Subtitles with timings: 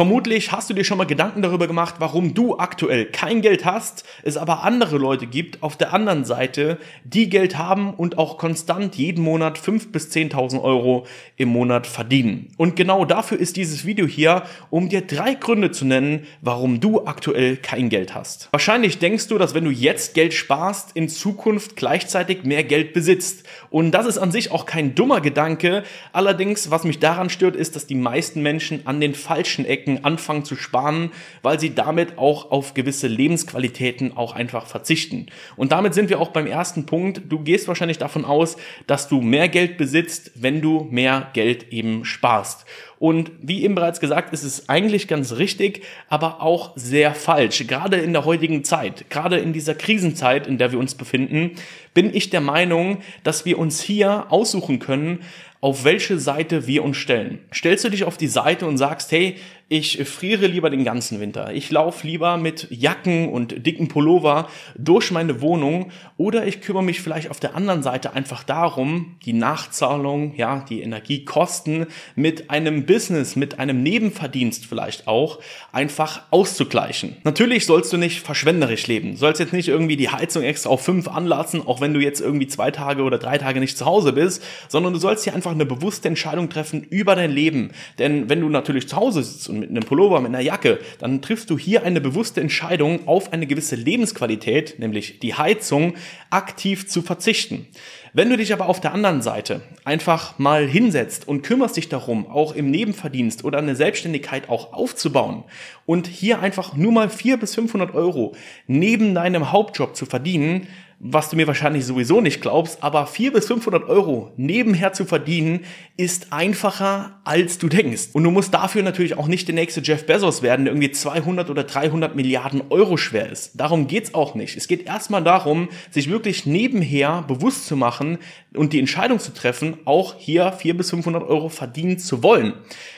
[0.00, 4.02] Vermutlich hast du dir schon mal Gedanken darüber gemacht, warum du aktuell kein Geld hast,
[4.22, 8.94] es aber andere Leute gibt auf der anderen Seite, die Geld haben und auch konstant
[8.94, 12.48] jeden Monat 5.000 bis 10.000 Euro im Monat verdienen.
[12.56, 17.04] Und genau dafür ist dieses Video hier, um dir drei Gründe zu nennen, warum du
[17.04, 18.48] aktuell kein Geld hast.
[18.52, 23.44] Wahrscheinlich denkst du, dass wenn du jetzt Geld sparst, in Zukunft gleichzeitig mehr Geld besitzt.
[23.68, 25.82] Und das ist an sich auch kein dummer Gedanke.
[26.14, 30.04] Allerdings, was mich daran stört, ist, dass die meisten Menschen an den falschen Ecken Ecken
[30.04, 31.10] anfangen zu sparen,
[31.42, 35.26] weil sie damit auch auf gewisse Lebensqualitäten auch einfach verzichten.
[35.56, 37.22] Und damit sind wir auch beim ersten Punkt.
[37.28, 42.04] Du gehst wahrscheinlich davon aus, dass du mehr Geld besitzt, wenn du mehr Geld eben
[42.04, 42.64] sparst.
[43.00, 47.66] Und wie eben bereits gesagt, ist es eigentlich ganz richtig, aber auch sehr falsch.
[47.66, 51.52] Gerade in der heutigen Zeit, gerade in dieser Krisenzeit, in der wir uns befinden,
[51.94, 55.20] bin ich der Meinung, dass wir uns hier aussuchen können,
[55.62, 57.38] auf welche Seite wir uns stellen.
[57.52, 59.36] Stellst du dich auf die Seite und sagst, hey,
[59.72, 61.52] ich friere lieber den ganzen Winter.
[61.52, 67.00] Ich laufe lieber mit Jacken und dicken Pullover durch meine Wohnung oder ich kümmere mich
[67.00, 71.86] vielleicht auf der anderen Seite einfach darum, die Nachzahlung, ja, die Energiekosten
[72.16, 75.38] mit einem Business, mit einem Nebenverdienst vielleicht auch
[75.70, 77.14] einfach auszugleichen.
[77.22, 79.12] Natürlich sollst du nicht verschwenderisch leben.
[79.12, 82.20] Du sollst jetzt nicht irgendwie die Heizung extra auf fünf anlassen, auch wenn du jetzt
[82.20, 85.52] irgendwie zwei Tage oder drei Tage nicht zu Hause bist, sondern du sollst hier einfach
[85.52, 87.70] eine bewusste Entscheidung treffen über dein Leben.
[88.00, 91.22] Denn wenn du natürlich zu Hause sitzt und mit einem Pullover, mit einer Jacke, dann
[91.22, 95.94] triffst du hier eine bewusste Entscheidung auf eine gewisse Lebensqualität, nämlich die Heizung,
[96.30, 97.68] aktiv zu verzichten.
[98.12, 102.26] Wenn du dich aber auf der anderen Seite einfach mal hinsetzt und kümmerst dich darum,
[102.26, 105.44] auch im Nebenverdienst oder eine Selbstständigkeit auch aufzubauen
[105.84, 108.34] und hier einfach nur mal 400 bis 500 Euro
[108.66, 110.66] neben deinem Hauptjob zu verdienen,
[111.02, 115.60] was du mir wahrscheinlich sowieso nicht glaubst, aber 400 bis 500 Euro nebenher zu verdienen,
[115.96, 118.10] ist einfacher, als du denkst.
[118.12, 121.48] Und du musst dafür natürlich auch nicht der nächste Jeff Bezos werden, der irgendwie 200
[121.48, 123.58] oder 300 Milliarden Euro schwer ist.
[123.58, 124.58] Darum geht's auch nicht.
[124.58, 128.18] Es geht erstmal darum, sich wirklich nebenher bewusst zu machen
[128.54, 132.52] und die Entscheidung zu treffen, auch hier 400 bis 500 Euro verdienen zu wollen.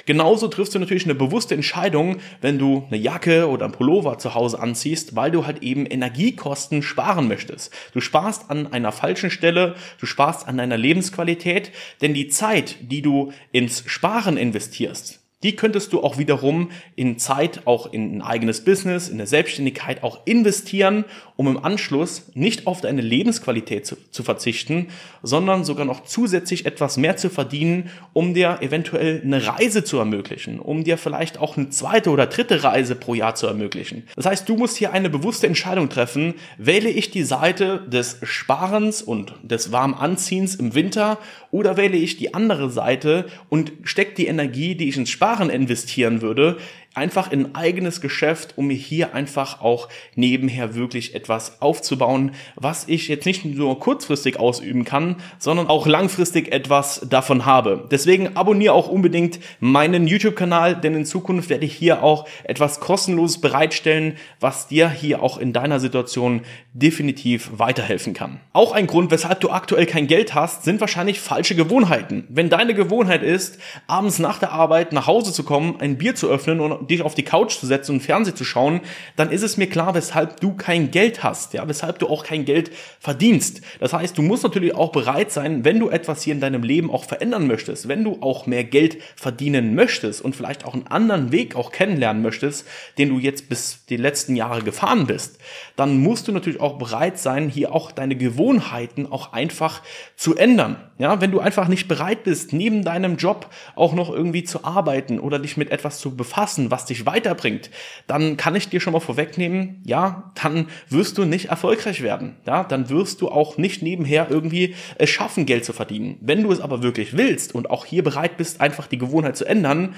[0.06, 4.34] Genauso triffst du natürlich eine bewusste Entscheidung, wenn du eine Jacke oder ein Pullover zu
[4.34, 7.72] Hause anziehst, weil du halt eben Energiekosten sparen möchtest.
[7.92, 11.70] Du sparst an einer falschen Stelle, du sparst an deiner Lebensqualität,
[12.00, 17.66] denn die Zeit, die du ins Sparen investierst, die könntest du auch wiederum in Zeit,
[17.66, 21.04] auch in ein eigenes Business, in eine Selbstständigkeit auch investieren,
[21.42, 24.86] um im Anschluss nicht auf deine Lebensqualität zu, zu, verzichten,
[25.24, 30.60] sondern sogar noch zusätzlich etwas mehr zu verdienen, um dir eventuell eine Reise zu ermöglichen,
[30.60, 34.04] um dir vielleicht auch eine zweite oder dritte Reise pro Jahr zu ermöglichen.
[34.14, 39.02] Das heißt, du musst hier eine bewusste Entscheidung treffen, wähle ich die Seite des Sparens
[39.02, 41.18] und des warmen Anziehens im Winter
[41.50, 46.22] oder wähle ich die andere Seite und stecke die Energie, die ich ins Sparen investieren
[46.22, 46.58] würde,
[46.94, 52.86] einfach in ein eigenes Geschäft, um mir hier einfach auch nebenher wirklich etwas aufzubauen, was
[52.88, 57.88] ich jetzt nicht nur kurzfristig ausüben kann, sondern auch langfristig etwas davon habe.
[57.90, 63.40] Deswegen abonniere auch unbedingt meinen YouTube-Kanal, denn in Zukunft werde ich hier auch etwas kostenloses
[63.40, 66.42] bereitstellen, was dir hier auch in deiner Situation
[66.74, 68.40] definitiv weiterhelfen kann.
[68.52, 72.24] Auch ein Grund, weshalb du aktuell kein Geld hast, sind wahrscheinlich falsche Gewohnheiten.
[72.28, 76.28] Wenn deine Gewohnheit ist, abends nach der Arbeit nach Hause zu kommen, ein Bier zu
[76.28, 78.80] öffnen und dich auf die Couch zu setzen und Fernsehen zu schauen,
[79.16, 82.44] dann ist es mir klar, weshalb du kein Geld hast, ja, weshalb du auch kein
[82.44, 82.70] Geld
[83.00, 83.60] verdienst.
[83.80, 86.90] Das heißt, du musst natürlich auch bereit sein, wenn du etwas hier in deinem Leben
[86.90, 91.32] auch verändern möchtest, wenn du auch mehr Geld verdienen möchtest und vielleicht auch einen anderen
[91.32, 92.66] Weg auch kennenlernen möchtest,
[92.98, 95.38] den du jetzt bis die letzten Jahre gefahren bist,
[95.76, 99.82] dann musst du natürlich auch bereit sein, hier auch deine Gewohnheiten auch einfach
[100.16, 100.76] zu ändern.
[100.98, 105.18] Ja, wenn du einfach nicht bereit bist, neben deinem Job auch noch irgendwie zu arbeiten
[105.18, 107.70] oder dich mit etwas zu befassen, was dich weiterbringt,
[108.08, 112.36] dann kann ich dir schon mal vorwegnehmen, ja, dann wirst du nicht erfolgreich werden.
[112.44, 116.18] Ja, dann wirst du auch nicht nebenher irgendwie es schaffen, Geld zu verdienen.
[116.20, 119.44] Wenn du es aber wirklich willst und auch hier bereit bist, einfach die Gewohnheit zu
[119.44, 119.94] ändern,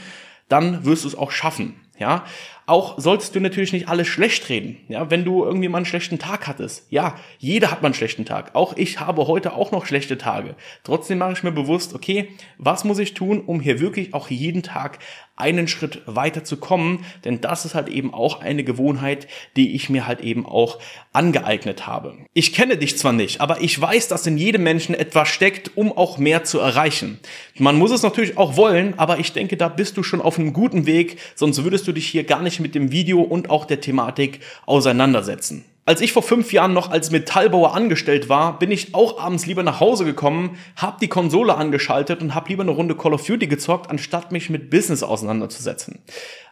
[0.48, 1.80] dann wirst du es auch schaffen.
[1.98, 2.24] Ja,
[2.66, 4.78] auch solltest du natürlich nicht alles schlecht reden.
[4.88, 6.86] Ja, wenn du irgendwie mal einen schlechten Tag hattest.
[6.90, 8.54] Ja, jeder hat mal einen schlechten Tag.
[8.54, 10.54] Auch ich habe heute auch noch schlechte Tage.
[10.82, 12.28] Trotzdem mache ich mir bewusst, okay,
[12.58, 14.98] was muss ich tun, um hier wirklich auch jeden Tag
[15.36, 19.26] einen Schritt weiter zu kommen, denn das ist halt eben auch eine Gewohnheit,
[19.56, 20.78] die ich mir halt eben auch
[21.12, 22.16] angeeignet habe.
[22.34, 25.90] Ich kenne dich zwar nicht, aber ich weiß, dass in jedem Menschen etwas steckt, um
[25.90, 27.18] auch mehr zu erreichen.
[27.58, 30.52] Man muss es natürlich auch wollen, aber ich denke, da bist du schon auf einem
[30.52, 33.80] guten Weg, sonst würdest du dich hier gar nicht mit dem Video und auch der
[33.80, 35.64] Thematik auseinandersetzen.
[35.86, 39.62] Als ich vor fünf Jahren noch als Metallbauer angestellt war, bin ich auch abends lieber
[39.62, 43.48] nach Hause gekommen, hab die Konsole angeschaltet und hab lieber eine Runde Call of Duty
[43.48, 45.98] gezockt, anstatt mich mit Business auseinanderzusetzen.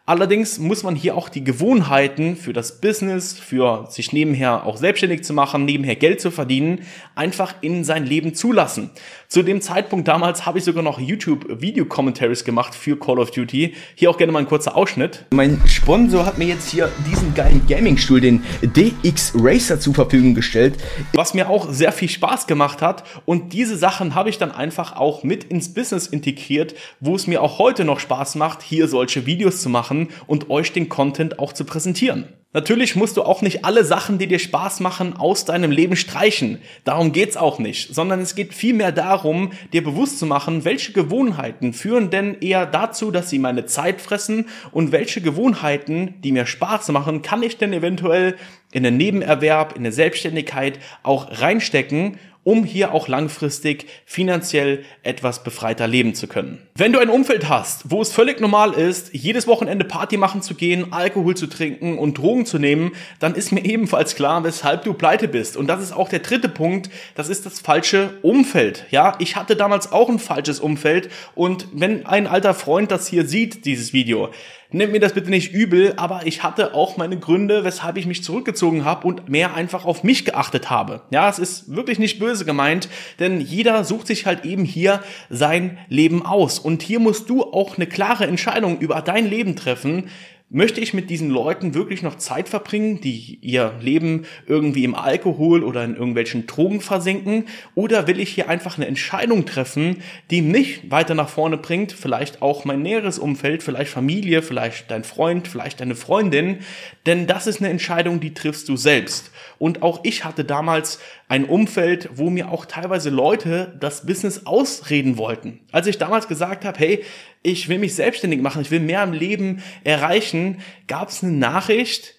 [0.04, 5.22] Allerdings muss man hier auch die Gewohnheiten für das Business, für sich nebenher auch selbstständig
[5.22, 6.80] zu machen, nebenher Geld zu verdienen,
[7.14, 8.90] einfach in sein Leben zulassen.
[9.28, 13.74] Zu dem Zeitpunkt damals habe ich sogar noch YouTube-Video-Commentaries gemacht für Call of Duty.
[13.94, 15.24] Hier auch gerne mal ein kurzer Ausschnitt.
[15.30, 20.78] Mein Sponsor hat mir jetzt hier diesen geilen Gaming-Stuhl, den DX Racer, zur Verfügung gestellt.
[21.12, 23.04] Was mir auch sehr viel Spaß gemacht hat.
[23.24, 27.40] Und diese Sachen habe ich dann einfach auch mit ins Business integriert, wo es mir
[27.40, 31.52] auch heute noch Spaß macht, hier solche Videos zu machen und euch den Content auch
[31.52, 32.28] zu präsentieren.
[32.54, 36.58] Natürlich musst du auch nicht alle Sachen, die dir Spaß machen, aus deinem Leben streichen.
[36.84, 41.72] Darum geht's auch nicht, sondern es geht vielmehr darum, dir bewusst zu machen, welche Gewohnheiten
[41.72, 46.88] führen denn eher dazu, dass sie meine Zeit fressen und welche Gewohnheiten, die mir Spaß
[46.88, 48.36] machen, kann ich denn eventuell
[48.72, 55.86] in den Nebenerwerb, in der Selbstständigkeit auch reinstecken um hier auch langfristig finanziell etwas befreiter
[55.86, 56.58] leben zu können.
[56.74, 60.54] Wenn du ein Umfeld hast, wo es völlig normal ist, jedes Wochenende Party machen zu
[60.54, 64.92] gehen, Alkohol zu trinken und Drogen zu nehmen, dann ist mir ebenfalls klar, weshalb du
[64.94, 65.56] pleite bist.
[65.56, 68.86] Und das ist auch der dritte Punkt, das ist das falsche Umfeld.
[68.90, 73.26] Ja, ich hatte damals auch ein falsches Umfeld und wenn ein alter Freund das hier
[73.26, 74.30] sieht, dieses Video,
[74.72, 78.24] Nehmt mir das bitte nicht übel, aber ich hatte auch meine Gründe, weshalb ich mich
[78.24, 81.02] zurückgezogen habe und mehr einfach auf mich geachtet habe.
[81.10, 82.88] Ja, es ist wirklich nicht böse gemeint,
[83.18, 86.58] denn jeder sucht sich halt eben hier sein Leben aus.
[86.58, 90.08] Und hier musst du auch eine klare Entscheidung über dein Leben treffen,
[90.54, 95.64] Möchte ich mit diesen Leuten wirklich noch Zeit verbringen, die ihr Leben irgendwie im Alkohol
[95.64, 97.46] oder in irgendwelchen Drogen versinken?
[97.74, 101.92] Oder will ich hier einfach eine Entscheidung treffen, die mich weiter nach vorne bringt?
[101.92, 106.58] Vielleicht auch mein näheres Umfeld, vielleicht Familie, vielleicht dein Freund, vielleicht deine Freundin.
[107.06, 109.30] Denn das ist eine Entscheidung, die triffst du selbst.
[109.58, 115.16] Und auch ich hatte damals ein Umfeld, wo mir auch teilweise Leute das Business ausreden
[115.16, 115.60] wollten.
[115.72, 117.04] Als ich damals gesagt habe, hey,
[117.42, 120.41] ich will mich selbstständig machen, ich will mehr im Leben erreichen,
[120.86, 122.14] gab es eine Nachricht,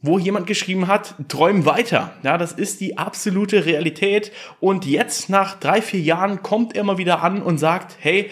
[0.00, 2.12] wo jemand geschrieben hat, träum weiter.
[2.22, 4.32] Ja, das ist die absolute Realität.
[4.60, 8.30] Und jetzt nach drei, vier Jahren kommt er mal wieder an und sagt, hey,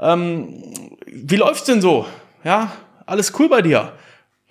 [0.00, 0.62] ähm,
[1.06, 2.06] wie läuft's denn so?
[2.44, 2.72] Ja,
[3.06, 3.92] alles cool bei dir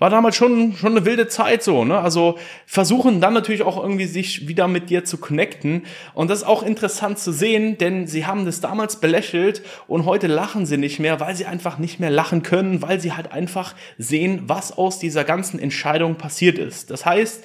[0.02, 2.00] war damals schon, schon eine wilde Zeit so, ne?
[2.00, 5.84] Also versuchen dann natürlich auch irgendwie sich wieder mit dir zu connecten.
[6.16, 10.26] Und das ist auch interessant zu sehen, denn sie haben das damals belächelt und heute
[10.26, 13.76] lachen sie nicht mehr, weil sie einfach nicht mehr lachen können, weil sie halt einfach
[14.00, 16.90] sehen, was aus dieser ganzen Entscheidung passiert ist.
[16.90, 17.44] Das heißt,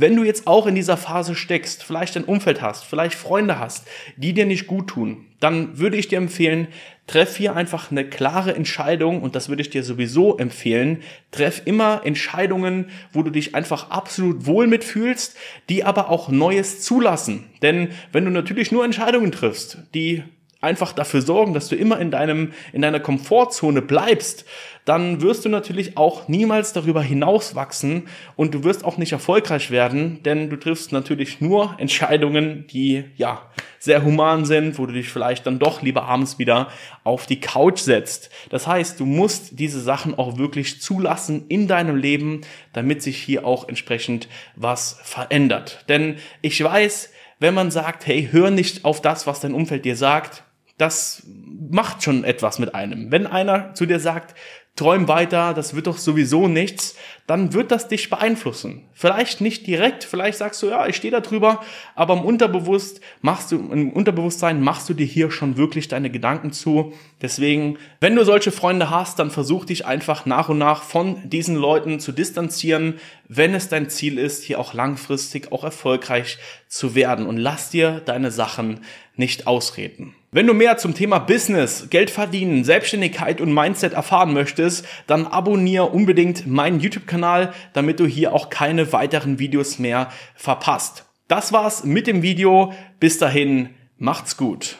[0.00, 3.88] wenn du jetzt auch in dieser Phase steckst, vielleicht ein Umfeld hast, vielleicht Freunde hast,
[4.16, 6.68] die dir nicht gut tun, dann würde ich dir empfehlen,
[7.08, 11.02] treff hier einfach eine klare Entscheidung und das würde ich dir sowieso empfehlen.
[11.32, 15.36] Treff immer Entscheidungen, wo du dich einfach absolut wohl mitfühlst,
[15.68, 17.46] die aber auch Neues zulassen.
[17.62, 20.22] Denn wenn du natürlich nur Entscheidungen triffst, die
[20.60, 24.44] einfach dafür sorgen, dass du immer in deinem, in deiner Komfortzone bleibst,
[24.84, 29.70] dann wirst du natürlich auch niemals darüber hinaus wachsen und du wirst auch nicht erfolgreich
[29.70, 33.42] werden, denn du triffst natürlich nur Entscheidungen, die, ja,
[33.78, 36.68] sehr human sind, wo du dich vielleicht dann doch lieber abends wieder
[37.04, 38.30] auf die Couch setzt.
[38.50, 42.40] Das heißt, du musst diese Sachen auch wirklich zulassen in deinem Leben,
[42.72, 45.84] damit sich hier auch entsprechend was verändert.
[45.88, 49.96] Denn ich weiß, wenn man sagt, hey, hör nicht auf das, was dein Umfeld dir
[49.96, 50.42] sagt,
[50.78, 51.22] das
[51.70, 53.10] macht schon etwas mit einem.
[53.12, 54.34] Wenn einer zu dir sagt,
[54.78, 56.96] träum weiter, das wird doch sowieso nichts,
[57.26, 58.84] dann wird das dich beeinflussen.
[58.94, 61.60] Vielleicht nicht direkt, vielleicht sagst du, ja, ich stehe da drüber,
[61.94, 66.52] aber im Unterbewusst machst du, im Unterbewusstsein machst du dir hier schon wirklich deine Gedanken
[66.52, 66.94] zu.
[67.20, 71.56] Deswegen, wenn du solche Freunde hast, dann versuch dich einfach nach und nach von diesen
[71.56, 72.94] Leuten zu distanzieren,
[73.28, 78.00] wenn es dein Ziel ist, hier auch langfristig auch erfolgreich zu werden und lass dir
[78.04, 78.80] deine Sachen
[79.16, 80.14] nicht ausreden.
[80.30, 85.86] Wenn du mehr zum Thema Business, Geld verdienen, Selbstständigkeit und Mindset erfahren möchtest, dann abonniere
[85.86, 91.04] unbedingt meinen YouTube-Kanal, damit du hier auch keine weiteren Videos mehr verpasst.
[91.28, 92.72] Das war's mit dem Video.
[93.00, 94.78] Bis dahin, macht's gut.